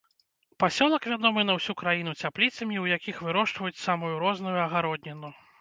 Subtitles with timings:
[0.61, 5.37] Пасёлак вядомы на ўсю краіну цяпліцамі, у якіх вырошчваюць самую розную агародніну.